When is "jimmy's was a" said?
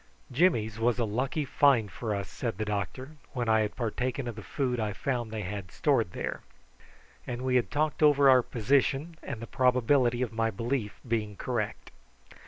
0.31-1.05